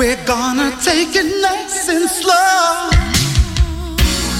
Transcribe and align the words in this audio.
We're 0.00 0.24
gonna 0.24 0.74
take 0.82 1.14
it 1.14 1.42
nice 1.42 1.86
and 1.90 2.08
slow. 2.08 2.32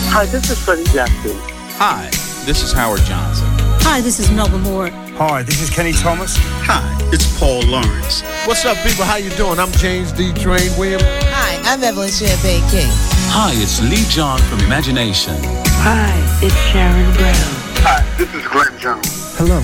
Hi, 0.08 0.24
this 0.24 0.48
is 0.48 0.58
Freddie 0.58 0.84
Jackson. 0.84 1.36
Hi, 1.76 2.08
this 2.46 2.62
is 2.62 2.72
Howard 2.72 3.02
Johnson. 3.02 3.46
Hi, 3.84 4.00
this 4.00 4.18
is 4.18 4.30
Melba 4.30 4.56
Moore. 4.56 4.88
Hi, 5.18 5.42
this 5.42 5.60
is 5.60 5.68
Kenny 5.68 5.92
Thomas. 5.92 6.38
Hi, 6.64 6.80
it's 7.12 7.38
Paul 7.38 7.60
Lawrence. 7.66 8.22
What's 8.46 8.64
up, 8.64 8.78
people? 8.78 9.04
How 9.04 9.16
you 9.16 9.28
doing? 9.36 9.58
I'm 9.58 9.70
James 9.72 10.12
D. 10.12 10.32
Train 10.32 10.72
Williams. 10.78 11.04
Hi, 11.28 11.60
I'm 11.70 11.84
Evelyn 11.84 12.08
Champagne 12.08 12.64
King. 12.70 12.88
Hi, 13.28 13.52
it's 13.56 13.82
Lee 13.82 14.08
John 14.08 14.40
from 14.48 14.60
Imagination. 14.60 15.36
Hi, 15.84 16.16
it's 16.40 16.56
Sharon 16.72 17.12
Brown. 17.20 17.36
Hi, 17.84 18.00
this 18.16 18.32
is 18.32 18.48
Glenn 18.48 18.78
Jones. 18.78 19.36
Hello, 19.36 19.60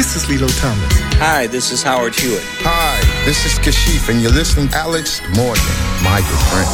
this 0.00 0.16
is 0.16 0.26
Lilo 0.30 0.48
Thomas. 0.48 0.96
Hi, 1.20 1.46
this 1.46 1.72
is 1.72 1.82
Howard 1.82 2.14
Hewitt. 2.14 2.40
Hi, 2.64 2.95
this 3.26 3.44
is 3.44 3.58
Kashif, 3.58 4.08
and 4.08 4.22
you're 4.22 4.30
listening 4.30 4.68
to 4.68 4.76
Alex 4.76 5.20
Morgan, 5.34 5.60
my 6.04 6.22
good 6.22 6.42
friend. 6.48 6.70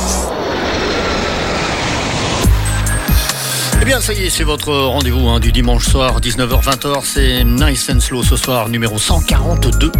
Eh 3.81 3.85
bien, 3.85 4.01
ça 4.01 4.13
y 4.13 4.25
est, 4.25 4.31
c'est 4.31 4.45
votre 4.45 4.71
rendez-vous 4.71 5.29
hein, 5.29 5.41
du 5.41 5.51
dimanche 5.51 5.87
soir, 5.87 6.21
19h-20h. 6.21 7.01
C'est 7.05 7.43
Nice 7.45 7.91
and 7.91 8.01
Slow 8.01 8.23
ce 8.23 8.37
soir, 8.37 8.69
numéro 8.69 8.99
142. 8.99 9.91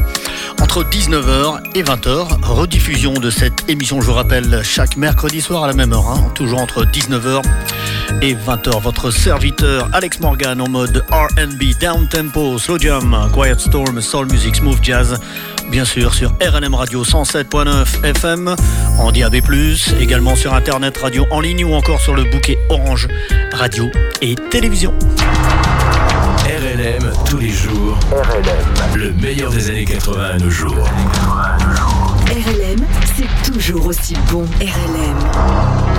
Entre 0.61 0.85
19h 0.85 1.61
et 1.75 1.83
20h, 1.83 2.45
rediffusion 2.45 3.15
de 3.15 3.31
cette 3.31 3.69
émission, 3.69 4.01
je 4.03 4.07
vous 4.07 4.13
rappelle, 4.13 4.61
chaque 4.63 4.97
mercredi 4.97 5.41
soir 5.41 5.65
à 5.65 5.67
la 5.67 5.73
même 5.73 5.93
heure, 5.93 6.07
hein, 6.07 6.31
toujours 6.35 6.61
entre 6.61 6.85
19h 6.85 7.43
et 8.21 8.35
20h. 8.35 8.81
Votre 8.83 9.11
serviteur 9.11 9.89
Alex 9.93 10.21
Morgan 10.21 10.61
en 10.61 10.69
mode 10.69 11.05
RB, 11.11 11.77
down 11.81 12.07
tempo, 12.09 12.59
slow 12.59 12.79
jam, 12.79 13.29
quiet 13.33 13.59
storm, 13.59 14.01
soul 14.01 14.27
music, 14.31 14.57
smooth 14.57 14.79
jazz. 14.83 15.19
Bien 15.73 15.87
sûr 15.87 16.13
sur 16.13 16.35
RNM 16.39 16.75
Radio 16.75 17.03
107.9 17.03 18.05
FM, 18.05 18.55
en 18.99 19.11
DAB+, 19.11 19.37
également 19.99 20.37
sur 20.37 20.53
Internet 20.53 20.99
Radio 20.99 21.25
en 21.31 21.41
ligne 21.41 21.65
ou 21.65 21.73
encore 21.73 21.99
sur 21.99 22.15
le 22.15 22.25
bouquet 22.25 22.59
Orange 22.69 23.09
Radio 23.53 23.91
et 24.21 24.35
Télévision. 24.51 24.93
RLM 26.45 27.11
tous 27.25 27.39
les 27.39 27.49
jours. 27.49 27.99
RLM. 28.11 28.97
Le 28.97 29.13
meilleur 29.15 29.51
des 29.51 29.71
années 29.71 29.87
80 29.87 30.23
à 30.23 30.37
nos 30.37 30.51
jours. 30.51 30.91
RLM, 32.27 32.87
c'est 33.17 33.51
toujours 33.51 33.87
aussi 33.87 34.15
bon. 34.31 34.45
RLM. 34.61 35.92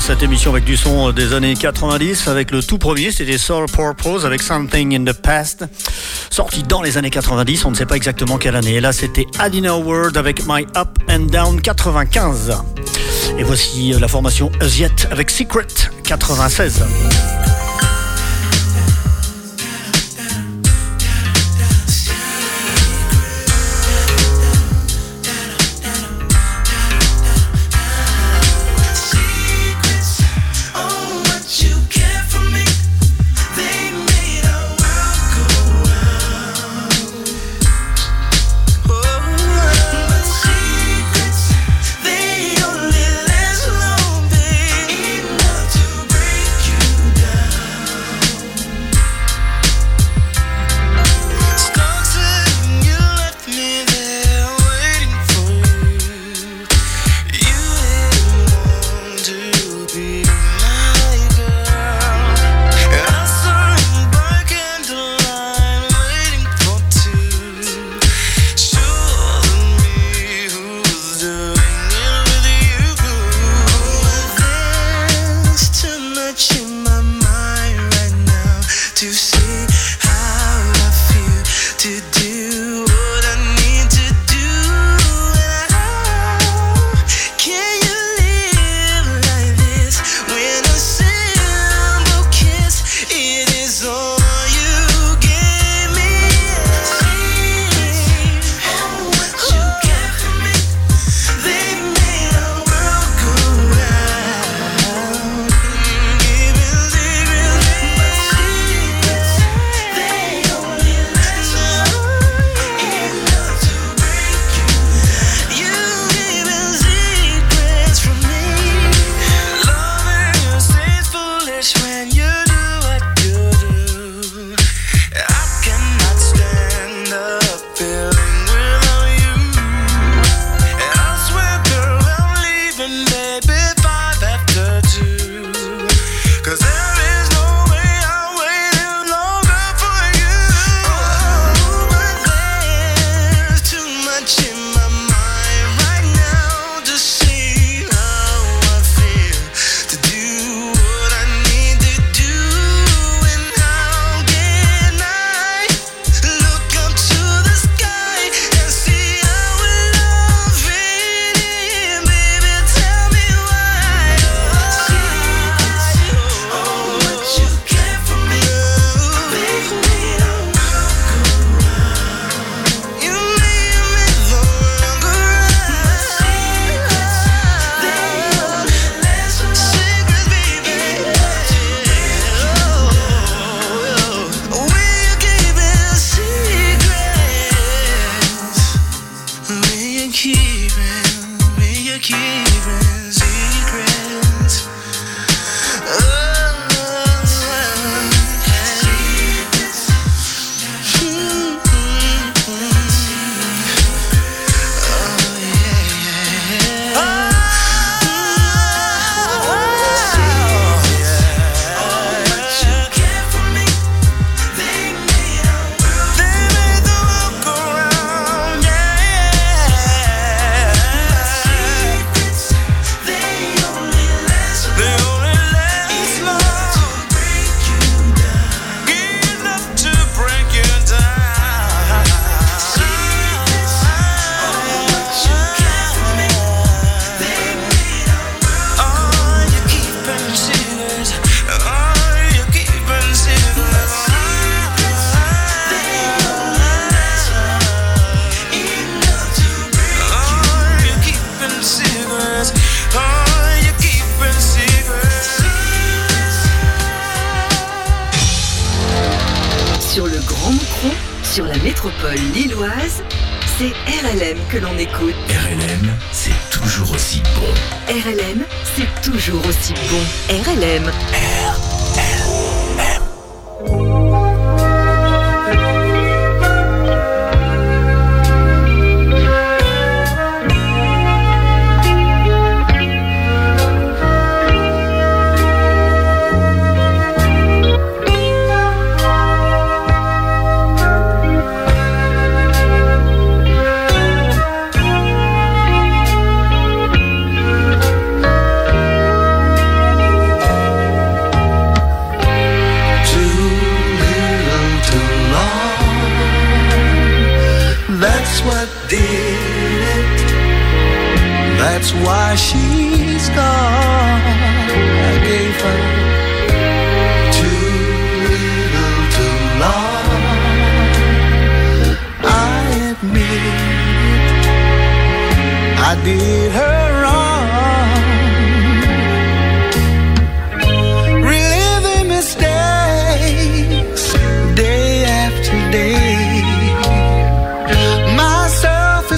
Cette 0.00 0.22
émission 0.22 0.50
avec 0.50 0.64
du 0.64 0.76
son 0.76 1.12
des 1.12 1.32
années 1.32 1.54
90 1.54 2.28
avec 2.28 2.50
le 2.50 2.62
tout 2.62 2.78
premier, 2.78 3.10
c'était 3.10 3.36
Soul 3.36 3.66
Purpose 3.66 4.24
avec 4.24 4.42
Something 4.42 4.94
in 4.94 5.04
the 5.04 5.12
Past, 5.12 5.64
sorti 6.30 6.62
dans 6.62 6.82
les 6.82 6.98
années 6.98 7.10
90, 7.10 7.64
on 7.64 7.70
ne 7.70 7.74
sait 7.74 7.86
pas 7.86 7.96
exactement 7.96 8.38
quelle 8.38 8.56
année. 8.56 8.74
Et 8.74 8.80
là, 8.80 8.92
c'était 8.92 9.26
Adina 9.38 9.76
World 9.76 10.16
avec 10.16 10.46
My 10.46 10.66
Up 10.76 10.98
and 11.10 11.26
Down 11.30 11.60
95. 11.60 12.52
Et 13.38 13.42
voici 13.42 13.92
la 13.98 14.08
formation 14.08 14.50
Asiat 14.60 14.88
avec 15.10 15.30
Secret 15.30 15.66
96. 16.04 16.84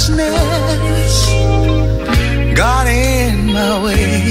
selfishness 0.00 1.26
got 2.56 2.86
in 2.88 3.46
my 3.52 3.84
way. 3.84 4.23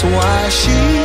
That's 0.00 0.14
why 0.14 0.48
she 0.48 0.97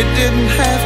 it 0.00 0.16
didn't 0.16 0.48
have 0.56 0.79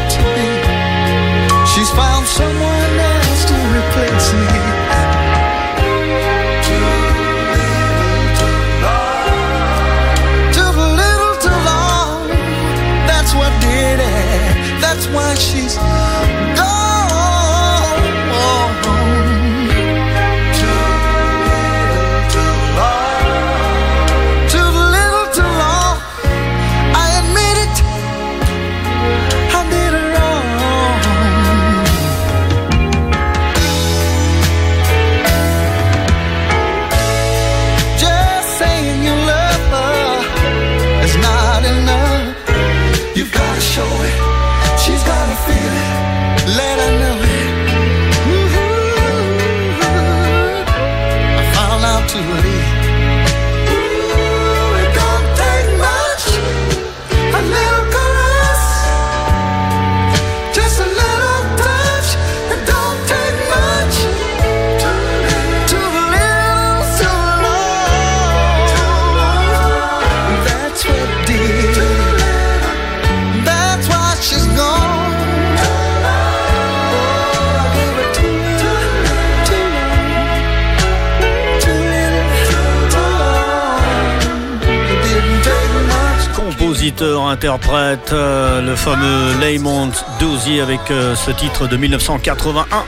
interprète 87.35 88.13
euh, 88.13 88.61
le 88.61 88.77
fameux 88.77 89.41
Leymond 89.41 89.91
Dozy 90.21 90.61
avec 90.61 90.79
euh, 90.93 91.17
ce 91.17 91.33
titre 91.33 91.67
de 91.67 91.77
1981. 91.77 92.85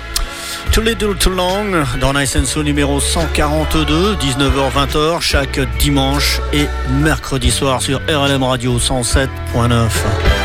Too 0.70 0.82
Little 0.82 1.16
Too 1.16 1.30
Long 1.30 1.84
dans 2.00 2.12
Nice 2.12 2.36
and 2.36 2.62
numéro 2.62 3.00
142, 3.00 4.14
19h-20h 4.14 5.20
chaque 5.20 5.58
dimanche 5.80 6.40
et 6.52 6.68
mercredi 7.02 7.50
soir 7.50 7.82
sur 7.82 8.00
RLM 8.08 8.44
Radio 8.44 8.78
107.9. 8.78 10.35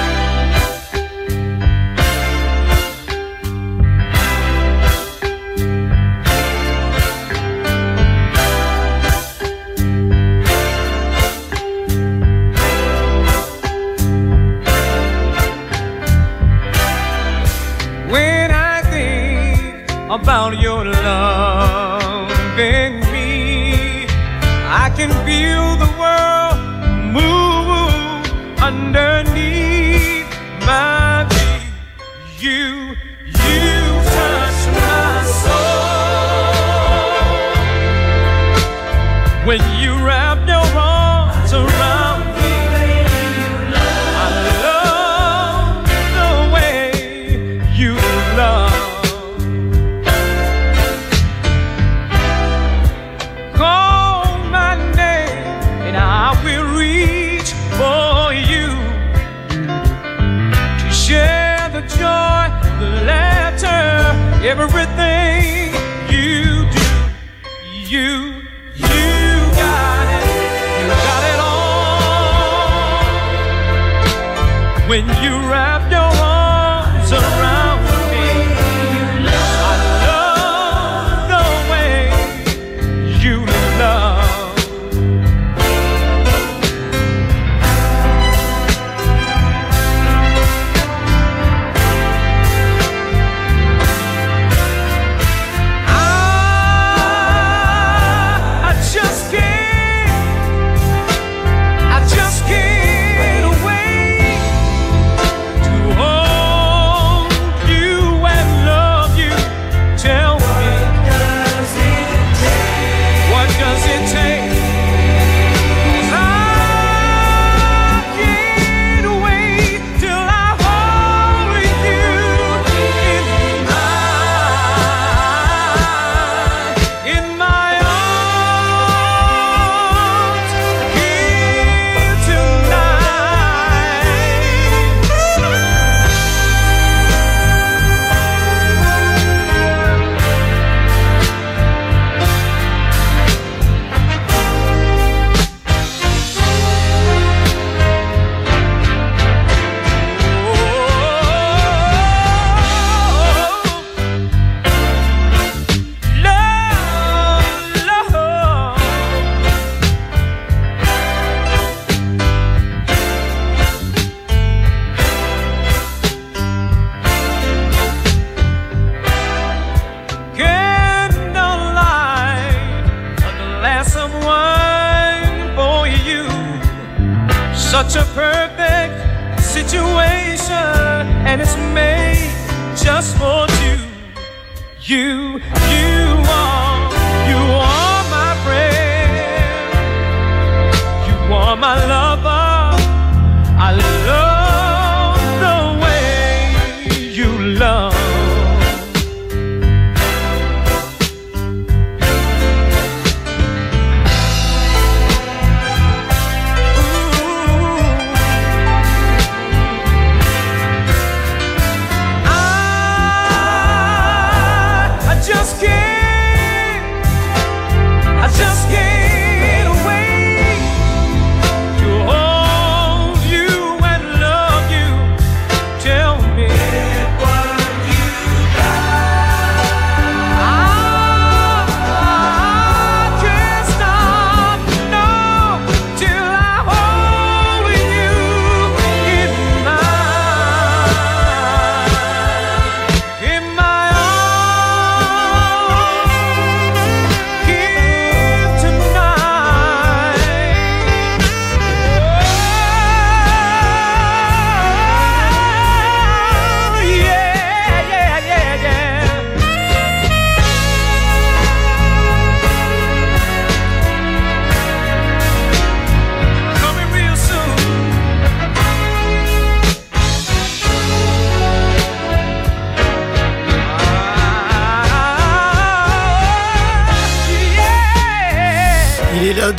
when 39.45 39.59
you 39.80 39.80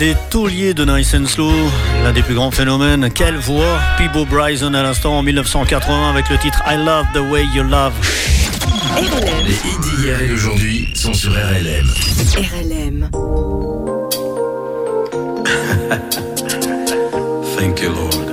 des 0.02 0.16
tauliers 0.30 0.74
de 0.74 0.84
Nice 0.84 1.14
and 1.14 1.26
Slow, 1.26 1.52
l'un 2.02 2.12
des 2.12 2.22
plus 2.22 2.34
grands 2.34 2.50
phénomènes. 2.50 3.08
Quelle 3.14 3.36
voix 3.36 3.78
Peebo 3.96 4.24
Bryson 4.24 4.74
à 4.74 4.82
l'instant 4.82 5.18
en 5.18 5.22
1980 5.22 6.10
avec 6.10 6.28
le 6.28 6.38
titre 6.38 6.60
I 6.66 6.76
Love 6.76 7.06
the 7.14 7.20
Way 7.30 7.44
You 7.54 7.62
Love. 7.62 7.92
Les 9.46 9.52
hits 9.52 9.78
d'hier 10.00 10.20
et 10.20 10.26
d'aujourd'hui 10.26 10.88
sont 10.94 11.14
sur 11.14 11.30
RLM. 11.30 11.88
RLM. 12.36 13.10
Thank 17.56 17.80
you, 17.80 17.90
Lord. 17.90 18.31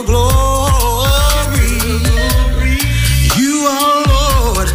your 0.00 0.06
glory. 0.06 1.76
You 3.36 3.66
are 3.68 4.04
Lord 4.08 4.68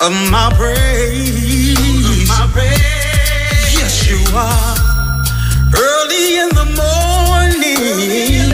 of 0.00 0.12
my 0.30 0.52
praise. 0.56 2.28
Yes, 3.74 3.94
you 4.08 4.18
are. 4.36 4.76
Early 5.74 6.38
in 6.38 6.48
the 6.50 6.66
morning, 6.82 8.52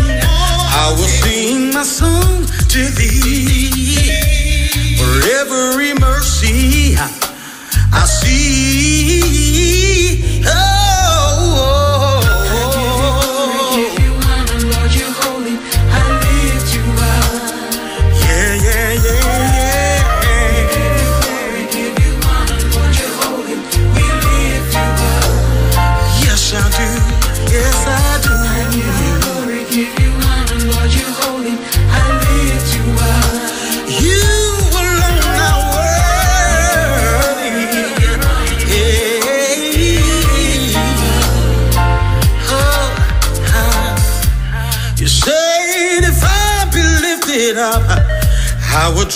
I 0.82 0.94
will 0.96 1.12
sing 1.22 1.72
my 1.74 1.82
song 1.82 2.46
to 2.68 2.80
thee. 2.98 3.96
For 4.96 5.12
every 5.40 5.92
mercy 5.94 6.96
I 7.92 8.04
see. 8.06 9.22
Oh, 10.46 10.71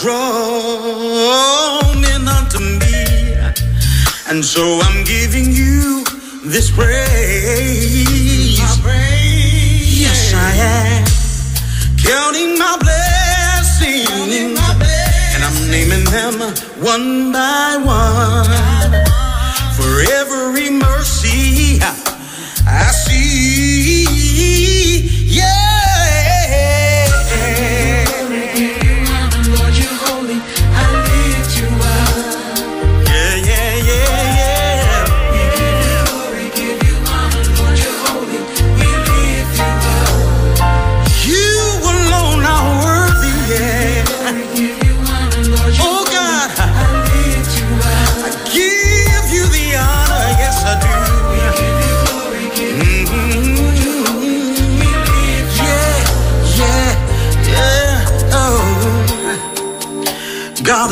Would 0.05 0.13
unto 2.29 2.59
me. 2.61 3.33
And 4.29 4.45
so 4.45 4.81
I'm 4.83 5.05
giving 5.05 5.53
you 5.53 6.05
this 6.45 6.71
praise. 6.71 8.05
Yes, 9.99 10.35
I 10.35 10.53
am. 10.53 11.07
Counting 11.97 12.59
my 12.59 12.77
blessings. 12.77 14.59
And 15.35 15.43
I'm 15.43 15.71
naming 15.71 16.05
them 16.05 16.41
one 16.85 17.33
by 17.33 17.79
one. 17.83 18.93
For 19.77 20.03
every 20.21 20.69
mercy 20.71 20.96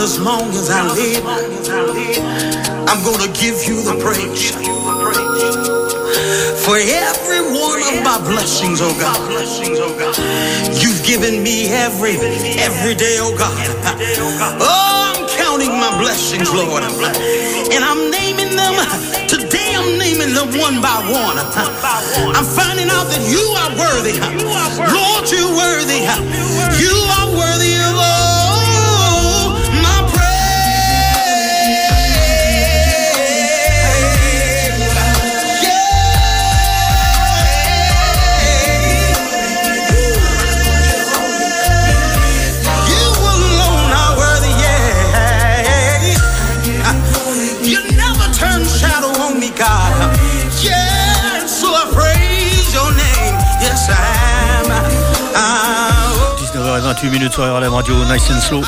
as 0.05 0.21
long 0.21 0.53
as 0.53 0.69
I 0.69 0.85
live, 0.93 1.25
I'm 1.25 3.01
gonna 3.09 3.33
give 3.33 3.65
you 3.65 3.81
the 3.81 3.97
praise. 4.05 4.53
For 6.61 6.77
every 6.77 7.41
one 7.41 7.81
of 7.81 8.05
my 8.05 8.21
blessings, 8.21 8.85
oh 8.85 8.93
God. 9.01 9.17
You've 10.77 11.01
given 11.09 11.43
me 11.43 11.73
every, 11.73 12.21
every 12.61 12.95
day, 12.95 13.17
oh 13.17 13.33
God. 13.33 13.57
Oh, 14.61 15.17
I'm 15.17 15.25
counting 15.41 15.73
my 15.73 15.97
blessings, 15.97 16.53
Lord. 16.53 16.85
And 17.73 17.81
I'm 17.81 18.11
naming 18.13 18.53
them. 18.53 18.77
Today 19.25 19.73
I'm 19.73 19.97
naming 19.97 20.37
them 20.37 20.53
one 20.61 20.85
by 20.85 21.01
one. 21.09 21.41
I'm 22.37 22.45
finding 22.45 22.93
out 22.93 23.09
that 23.09 23.25
you 23.25 23.41
are 23.57 23.73
worthy. 23.73 24.21
Lord, 24.21 25.25
you're 25.33 25.49
worthy. 25.57 26.05
You 26.77 26.93
are 26.93 27.29
worthy 27.33 27.84
Radio 57.69 57.95
Nice 58.05 58.31
and 58.31 58.41
Slow. 58.41 58.63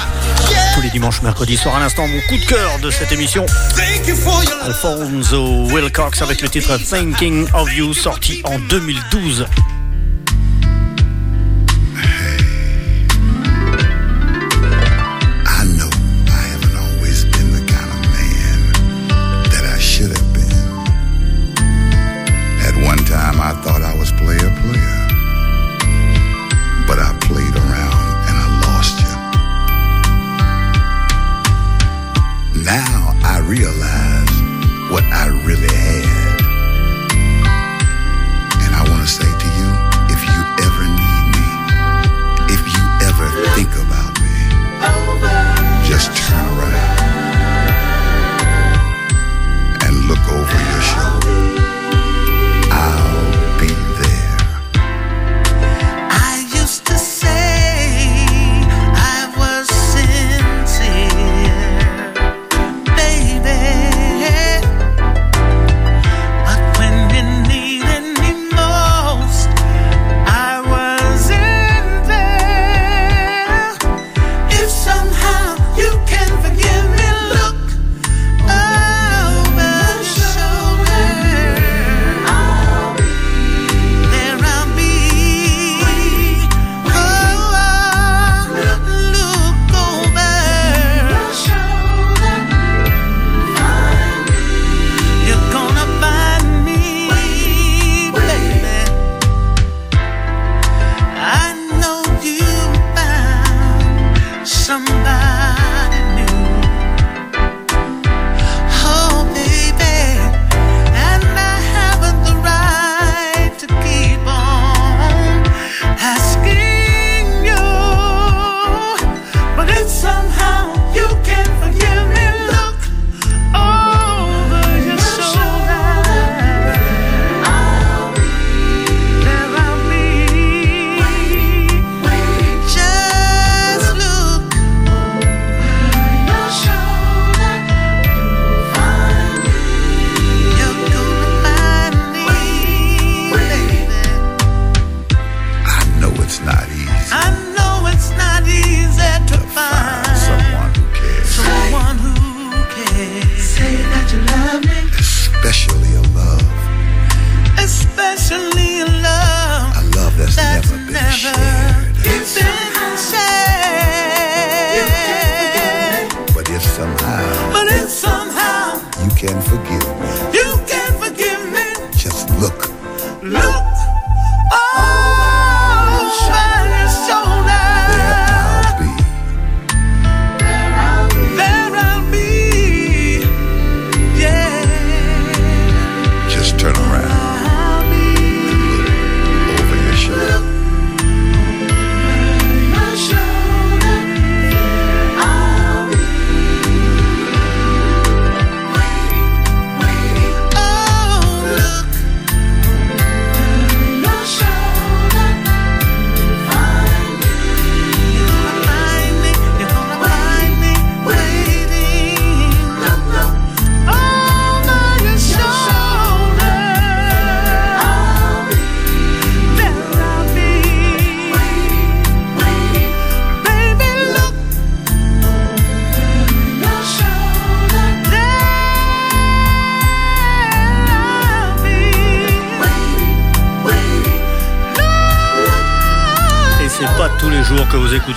Tous 0.74 0.80
les 0.80 0.90
dimanches, 0.90 1.22
mercredis 1.22 1.56
soir 1.56 1.76
à 1.76 1.80
l'instant, 1.80 2.06
mon 2.06 2.20
coup 2.28 2.38
de 2.38 2.44
cœur 2.44 2.78
de 2.82 2.90
cette 2.90 3.12
émission. 3.12 3.44
Alfonso 4.62 5.64
Wilcox 5.66 6.22
avec 6.22 6.40
le 6.40 6.48
titre 6.48 6.76
Thinking 6.78 7.46
of 7.54 7.72
You 7.74 7.92
sorti 7.92 8.40
en 8.44 8.58
2012. 8.58 9.46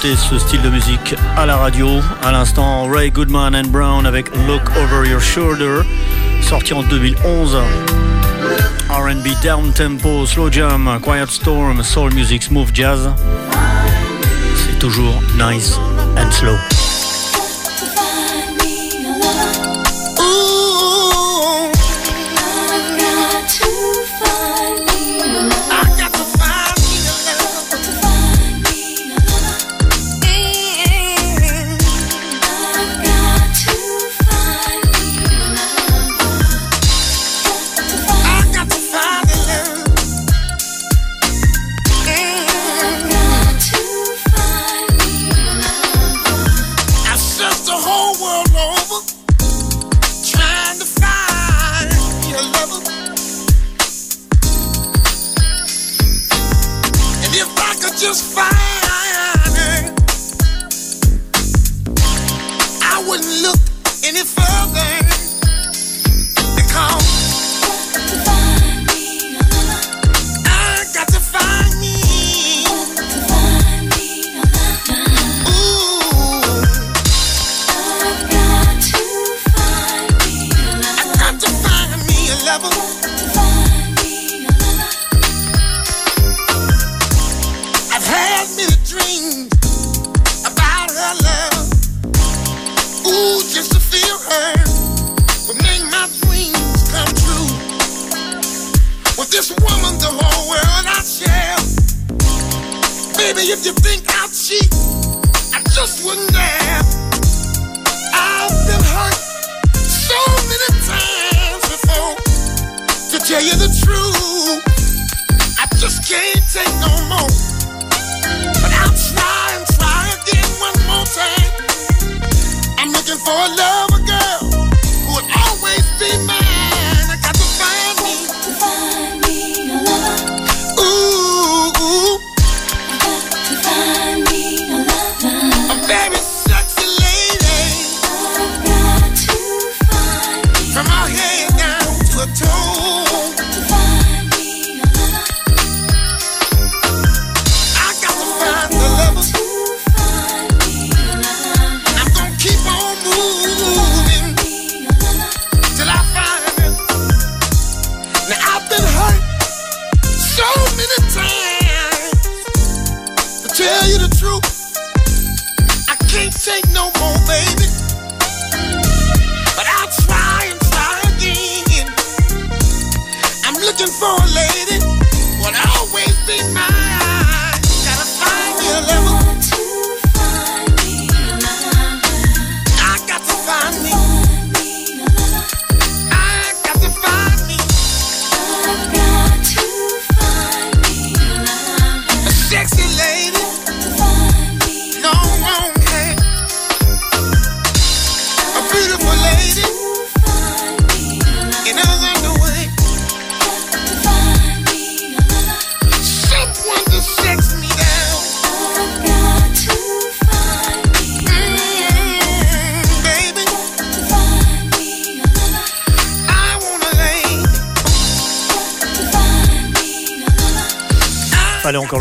ce 0.02 0.40
style 0.40 0.62
de 0.62 0.70
musique 0.70 1.14
à 1.36 1.46
la 1.46 1.58
radio. 1.58 2.00
À 2.24 2.32
l'instant, 2.32 2.88
Ray 2.88 3.12
Goodman 3.12 3.54
and 3.54 3.68
Brown 3.68 4.06
avec 4.06 4.30
Look 4.48 4.62
Over 4.78 5.10
Your 5.10 5.20
Shoulder, 5.20 5.82
sorti 6.42 6.74
en 6.74 6.84
2011. 6.84 7.58
RB, 8.90 9.28
down 9.44 9.72
tempo, 9.74 10.26
slow 10.26 10.50
jam, 10.50 11.00
quiet 11.02 11.28
storm, 11.30 11.84
soul 11.84 12.14
music, 12.14 12.44
smooth 12.44 12.70
jazz. 12.74 13.10
C'est 14.56 14.80
toujours 14.80 15.22
nice 15.38 15.78
and 16.18 16.32
slow. 16.32 16.56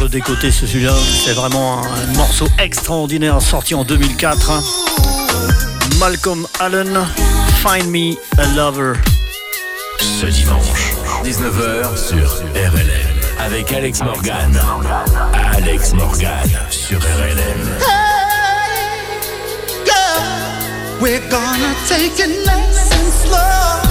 décoter 0.08 0.50
ce 0.50 0.66
sujet. 0.66 0.88
C'est 1.24 1.32
vraiment 1.32 1.82
un 1.84 2.06
morceau 2.16 2.46
extraordinaire 2.58 3.40
sorti 3.42 3.74
en 3.74 3.84
2004. 3.84 4.50
Hein. 4.50 4.62
Malcolm 5.98 6.46
Allen, 6.60 7.06
Find 7.62 7.90
Me 7.90 8.14
a 8.38 8.46
Lover. 8.56 8.94
Ce 10.00 10.26
dimanche, 10.26 10.92
19h 11.24 11.96
sur 11.96 12.36
RLM. 12.54 13.18
Avec 13.38 13.72
Alex 13.72 14.02
Morgan. 14.02 14.60
Alex 15.54 15.92
Morgan 15.92 16.48
sur 16.70 16.98
RLM. 16.98 17.68
Hey, 17.80 19.18
girl, 19.84 21.00
we're 21.00 21.20
gonna 21.28 21.74
take 21.88 22.18
nice 22.18 22.92
and 22.92 23.12
slow. 23.12 23.87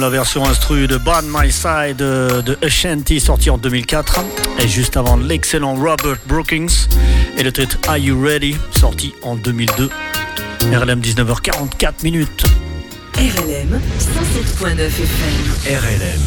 La 0.00 0.08
version 0.10 0.44
instru 0.44 0.86
de 0.86 0.98
By 0.98 1.22
My 1.24 1.50
Side 1.50 1.96
de 1.96 2.58
Ashanti 2.62 3.20
sorti 3.20 3.50
en 3.50 3.58
2004 3.58 4.20
et 4.58 4.68
juste 4.68 4.96
avant 4.96 5.16
l'excellent 5.16 5.74
Robert 5.74 6.18
Brookings 6.26 6.88
et 7.36 7.42
le 7.42 7.52
titre 7.52 7.76
Are 7.88 7.98
You 7.98 8.20
Ready 8.22 8.56
sorti 8.78 9.14
en 9.22 9.36
2002. 9.36 9.90
RLM 10.72 11.00
19h44 11.00 12.02
minutes. 12.02 12.44
RLM 13.16 13.80
107.9 14.60 14.80
FM. 14.86 15.44
RLM 15.66 16.22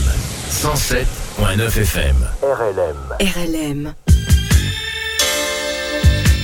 107.9 0.49 1.77
FM. 1.81 2.15
RLM. 2.41 2.97
RLM. 3.19 3.93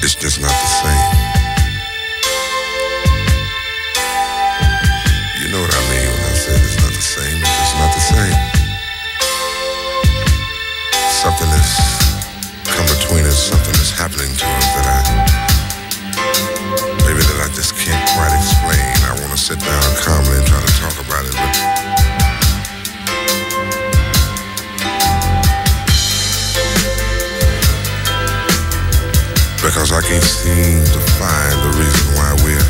It's 0.04 0.16
just 0.16 0.40
not 0.40 0.50
the 0.50 0.68
same. 0.84 1.17
Same. 8.18 8.42
Something 11.22 11.50
has 11.54 11.70
come 12.66 12.88
between 12.98 13.24
us. 13.30 13.38
Something 13.38 13.78
is 13.78 13.92
happening 13.94 14.32
to 14.34 14.46
us 14.58 14.68
that 14.76 14.88
I, 14.90 15.00
maybe 17.06 17.22
that 17.22 17.40
I 17.46 17.50
just 17.54 17.78
can't 17.78 18.02
quite 18.18 18.34
explain. 18.34 18.90
I 19.06 19.14
want 19.22 19.32
to 19.38 19.40
sit 19.40 19.60
down 19.62 19.86
calmly 20.02 20.38
and 20.42 20.48
try 20.50 20.62
to 20.62 20.74
talk 20.82 20.98
about 20.98 21.24
it, 21.30 21.36
but 21.38 21.54
because 29.62 29.92
I 29.92 30.02
can't 30.02 30.24
seem 30.24 30.82
to 30.96 31.02
find 31.22 31.54
the 31.66 31.72
reason 31.78 32.06
why 32.18 32.30
we're 32.42 32.70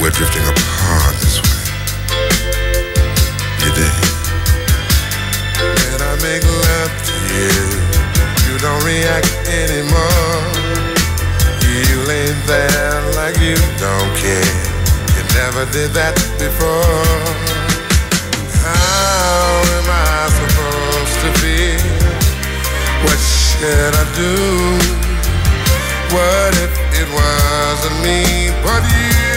we're 0.00 0.10
drifting 0.10 0.42
apart 0.42 1.21
dig? 3.74 4.04
When 5.58 6.00
I 6.00 6.14
make 6.22 6.44
love 6.44 6.92
to 7.08 7.16
you, 7.32 7.56
you 8.44 8.54
don't 8.58 8.82
react 8.84 9.30
anymore. 9.48 10.82
You 11.66 11.96
lay 12.06 12.28
there 12.46 13.00
like 13.16 13.36
you 13.40 13.56
don't 13.80 14.12
care. 14.16 14.54
You 15.16 15.22
never 15.40 15.64
did 15.72 15.90
that 15.92 16.14
before. 16.38 17.52
How 18.62 19.62
am 19.78 19.88
I 19.88 20.28
supposed 20.38 21.16
to 21.24 21.28
feel? 21.40 21.82
What 23.04 23.18
should 23.18 23.94
I 24.02 24.06
do? 24.16 24.34
What 26.14 26.52
if 26.64 26.72
it 27.00 27.08
wasn't 27.08 27.96
me 28.04 28.52
but 28.62 28.82
you? 28.92 29.31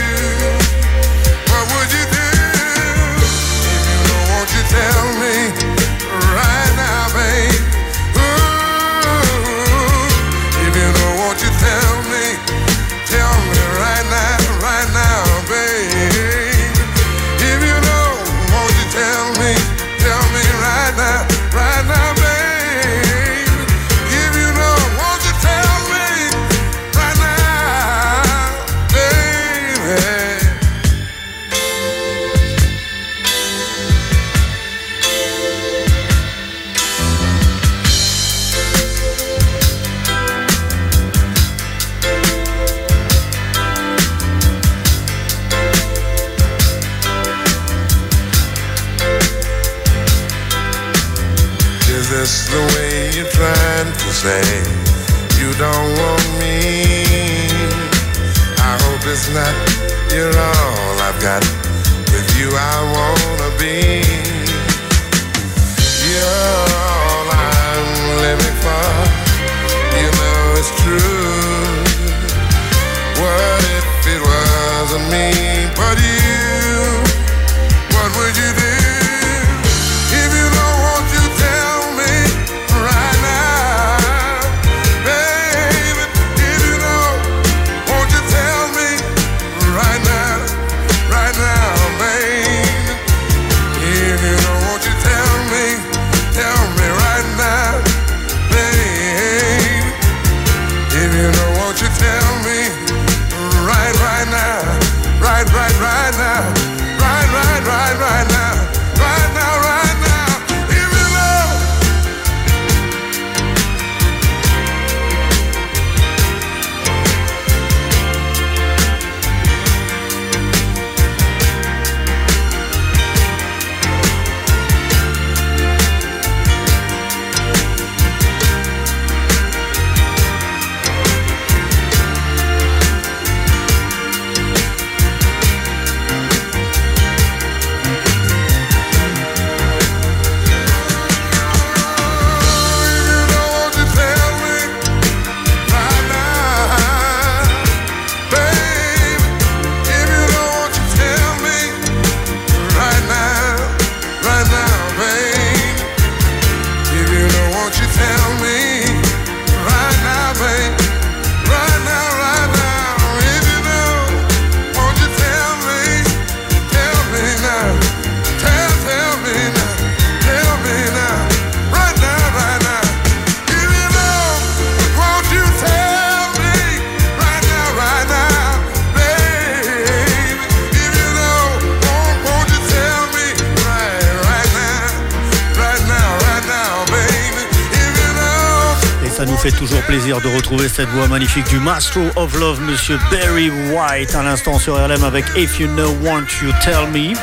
du 191.44 191.60
Master 191.60 192.04
of 192.16 192.34
Love, 192.40 192.62
monsieur 192.62 192.98
Barry 193.12 193.50
White, 193.50 194.16
à 194.16 194.24
l'instant 194.24 194.58
sur 194.58 194.76
RLM 194.76 195.04
avec 195.04 195.26
If 195.36 195.60
You 195.60 195.68
Know 195.68 195.94
Want 196.02 196.24
You 196.42 196.52
Tell 196.64 196.88
Me, 196.94 197.14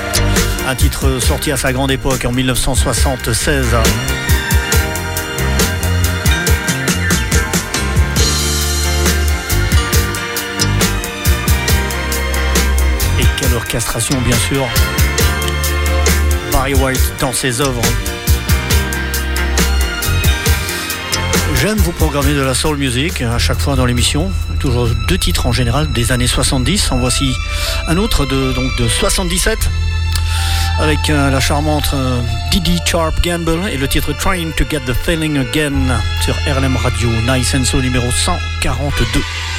un 0.69 0.75
titre 0.75 1.19
sorti 1.19 1.51
à 1.51 1.57
sa 1.57 1.73
grande 1.73 1.91
époque 1.91 2.25
en 2.27 2.33
1976. 2.33 3.67
Et 13.19 13.25
quelle 13.41 13.55
orchestration, 13.55 14.21
bien 14.21 14.37
sûr! 14.37 14.67
Barry 16.53 16.75
White 16.75 17.15
dans 17.19 17.33
ses 17.33 17.63
œuvres. 17.63 17.83
J'aime 21.63 21.79
vous 21.79 21.93
programmer 21.93 22.35
de 22.35 22.41
la 22.41 22.55
soul 22.55 22.77
music 22.77 23.23
hein, 23.23 23.31
à 23.31 23.39
chaque 23.39 23.61
fois 23.61 23.77
dans 23.77 23.87
l'émission. 23.87 24.33
Toujours 24.59 24.89
deux 25.07 25.17
titres 25.17 25.47
en 25.47 25.53
général 25.53 25.93
des 25.93 26.11
années 26.11 26.27
70. 26.27 26.91
En 26.91 26.99
voici 26.99 27.37
un 27.87 27.99
autre 27.99 28.27
de, 28.27 28.53
donc 28.53 28.77
de 28.79 28.89
77 28.89 29.71
avec 30.81 31.09
euh, 31.09 31.31
la 31.31 31.39
charmante 31.39 31.89
euh, 31.95 32.21
Didi 32.51 32.81
Sharp 32.85 33.15
Gamble 33.23 33.69
et 33.71 33.77
le 33.77 33.87
titre 33.87 34.13
Trying 34.13 34.51
to 34.55 34.65
Get 34.69 34.81
the 34.87 34.93
Feeling 34.93 35.39
Again 35.39 36.01
sur 36.21 36.35
RLM 36.53 36.77
Radio 36.77 37.09
Nice 37.29 37.55
and 37.55 37.79
numéro 37.79 38.11
142. 38.11 39.52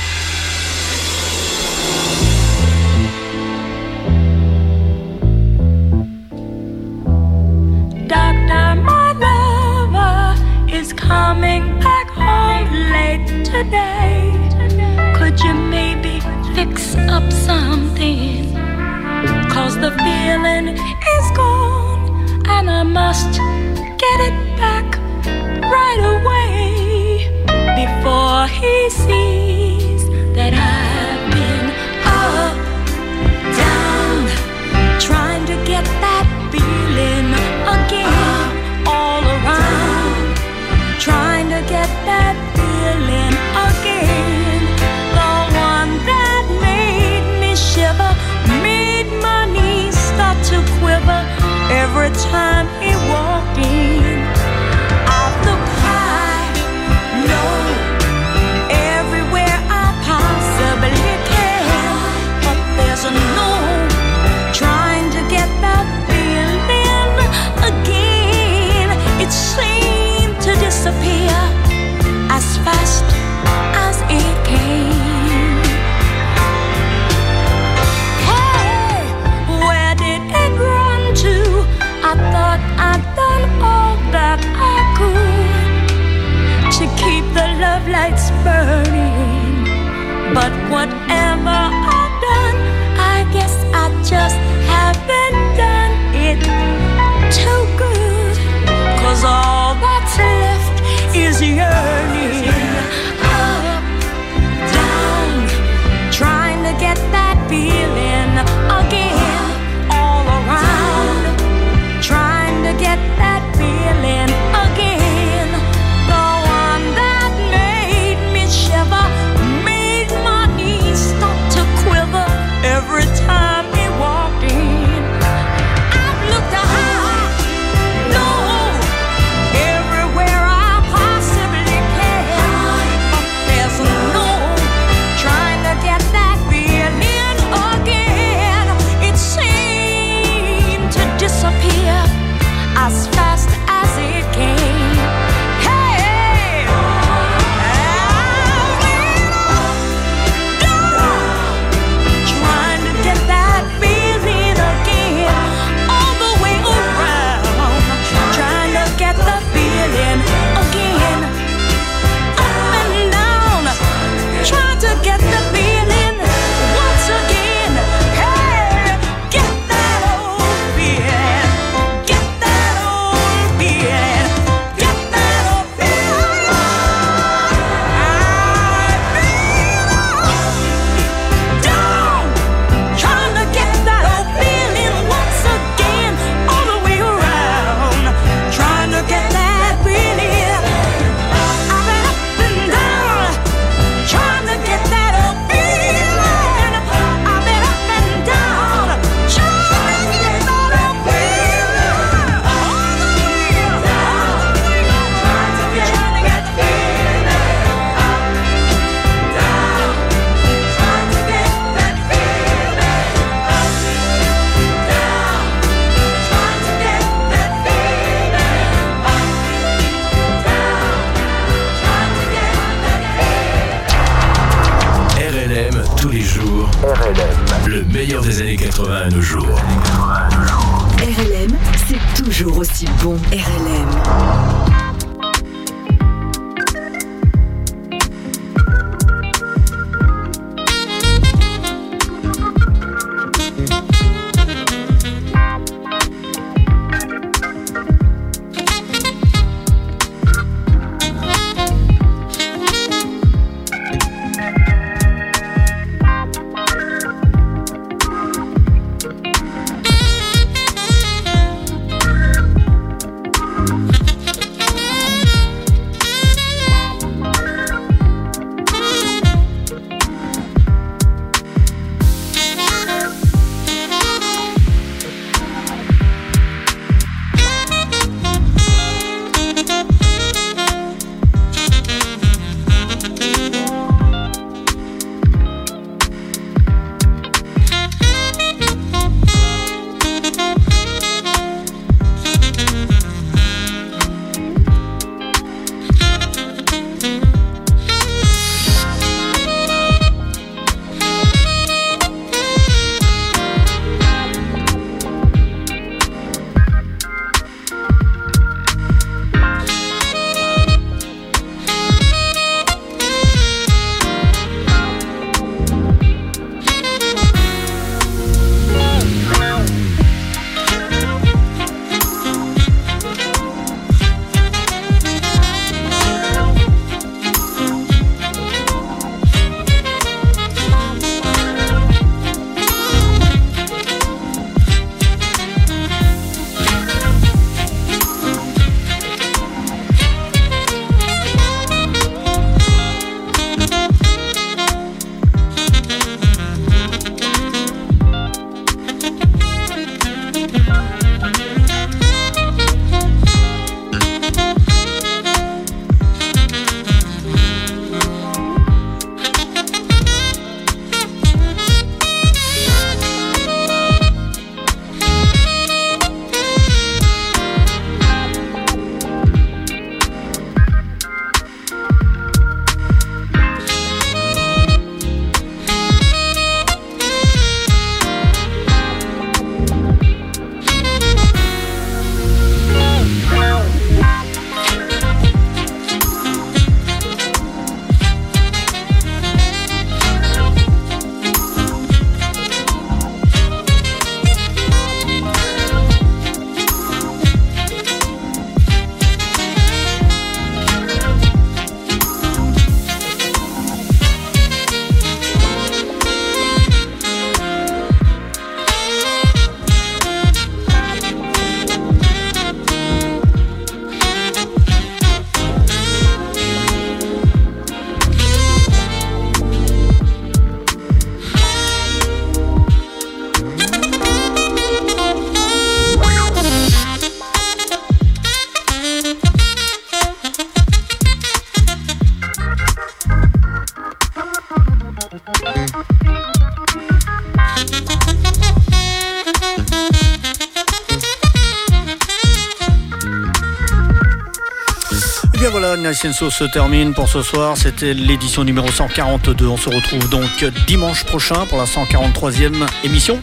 Se 446.11 446.43
termine 446.43 446.93
pour 446.93 447.07
ce 447.07 447.21
soir. 447.21 447.55
C'était 447.55 447.93
l'édition 447.93 448.43
numéro 448.43 448.69
142. 448.69 449.45
On 449.45 449.55
se 449.55 449.69
retrouve 449.69 450.09
donc 450.09 450.43
dimanche 450.67 451.05
prochain 451.05 451.45
pour 451.47 451.57
la 451.57 451.63
143e 451.63 452.53
émission. 452.83 453.21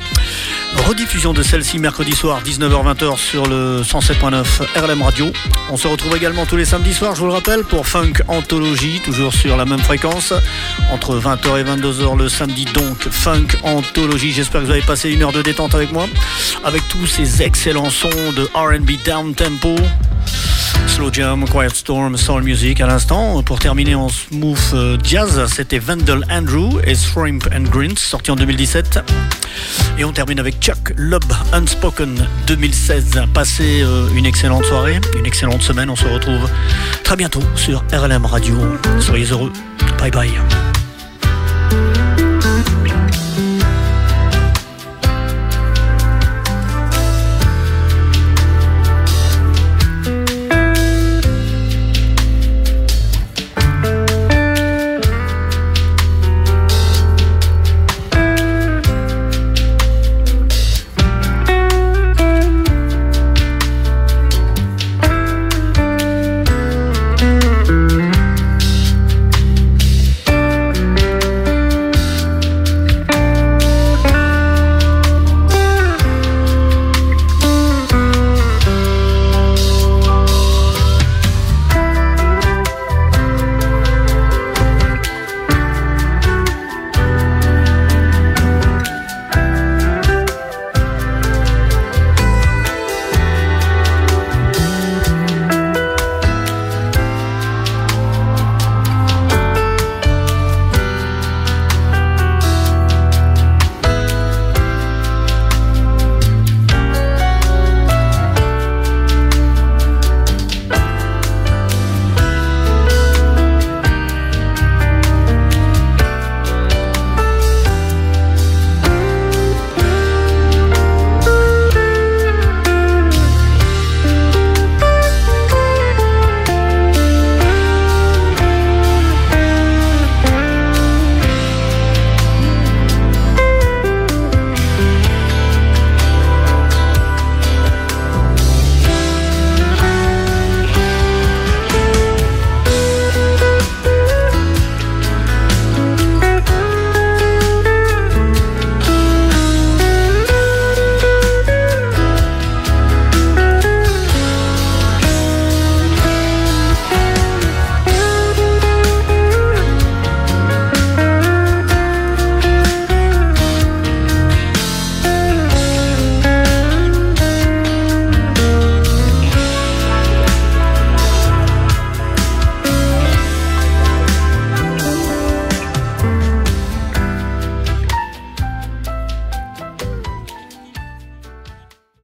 Rediffusion 0.88 1.34
de 1.34 1.42
celle-ci 1.42 1.78
mercredi 1.78 2.12
soir 2.12 2.42
19h-20h 2.42 3.18
sur 3.18 3.46
le 3.46 3.82
107.9 3.82 4.44
RLM 4.76 5.02
Radio. 5.02 5.30
On 5.68 5.76
se 5.76 5.88
retrouve 5.88 6.16
également 6.16 6.46
tous 6.46 6.56
les 6.56 6.64
samedis 6.64 6.94
soirs, 6.94 7.14
je 7.14 7.20
vous 7.20 7.26
le 7.26 7.32
rappelle, 7.32 7.64
pour 7.64 7.86
Funk 7.86 8.14
Anthologie, 8.28 9.00
toujours 9.04 9.34
sur 9.34 9.58
la 9.58 9.66
même 9.66 9.80
fréquence, 9.80 10.32
entre 10.90 11.20
20h 11.20 11.60
et 11.60 11.64
22h 11.64 12.16
le 12.16 12.28
samedi 12.30 12.64
donc 12.64 13.08
Funk 13.10 13.48
Anthologie. 13.62 14.32
J'espère 14.32 14.62
que 14.62 14.66
vous 14.66 14.72
avez 14.72 14.80
passé 14.80 15.10
une 15.10 15.22
heure 15.22 15.32
de 15.32 15.42
détente 15.42 15.74
avec 15.74 15.92
moi, 15.92 16.06
avec 16.64 16.86
tous 16.88 17.06
ces 17.06 17.42
excellents 17.42 17.90
sons 17.90 18.08
de 18.34 18.48
R&B 18.54 18.92
down 19.04 19.34
tempo. 19.34 19.76
Slow 20.90 21.12
Jam, 21.12 21.44
Quiet 21.48 21.74
Storm, 21.74 22.16
Soul 22.16 22.42
Music 22.42 22.80
à 22.80 22.86
l'instant. 22.86 23.42
Pour 23.42 23.58
terminer 23.58 23.94
en 23.94 24.08
smooth 24.08 24.58
euh, 24.74 24.98
jazz, 25.02 25.46
c'était 25.54 25.78
Vandal 25.78 26.24
Andrew 26.30 26.80
et 26.84 26.94
Shrimp 26.94 27.48
and 27.54 27.62
Grins, 27.62 27.96
sorti 27.96 28.30
en 28.30 28.36
2017. 28.36 28.98
Et 29.98 30.04
on 30.04 30.12
termine 30.12 30.38
avec 30.38 30.60
Chuck 30.60 30.92
Love 30.96 31.22
Unspoken 31.52 32.26
2016. 32.46 33.22
Passez 33.32 33.82
euh, 33.82 34.08
une 34.14 34.26
excellente 34.26 34.64
soirée, 34.64 35.00
une 35.18 35.26
excellente 35.26 35.62
semaine. 35.62 35.90
On 35.90 35.96
se 35.96 36.06
retrouve 36.06 36.48
très 37.04 37.16
bientôt 37.16 37.42
sur 37.54 37.84
RLM 37.92 38.24
Radio. 38.26 38.56
Soyez 39.00 39.26
heureux. 39.26 39.52
Bye 39.98 40.10
bye. 40.10 40.30